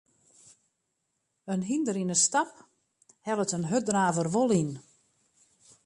In 1.53 1.61
hynder 1.69 1.97
yn 2.03 2.13
'e 2.13 2.17
stap 2.25 2.51
hellet 3.27 3.55
in 3.57 3.67
hurddraver 3.69 4.27
wol 4.35 4.51
yn. 4.61 4.71